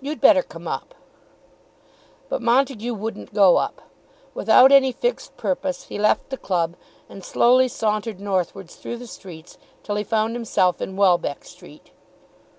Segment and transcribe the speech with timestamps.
[0.00, 0.94] You'd better come up."
[2.30, 3.82] But Montague wouldn't go up.
[4.32, 6.74] Without any fixed purpose he left the club,
[7.06, 11.90] and slowly sauntered northwards through the streets till he found himself in Welbeck Street.